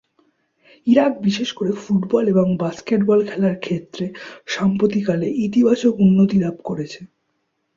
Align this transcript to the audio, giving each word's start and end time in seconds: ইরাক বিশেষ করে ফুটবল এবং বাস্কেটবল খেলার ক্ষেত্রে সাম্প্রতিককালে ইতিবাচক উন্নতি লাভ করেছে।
ইরাক 0.87 1.13
বিশেষ 1.21 1.49
করে 1.53 1.71
ফুটবল 1.81 2.23
এবং 2.27 2.47
বাস্কেটবল 2.57 3.19
খেলার 3.25 3.55
ক্ষেত্রে 3.59 4.05
সাম্প্রতিককালে 4.47 5.27
ইতিবাচক 5.45 5.93
উন্নতি 5.99 6.37
লাভ 6.39 6.55
করেছে। 6.63 7.01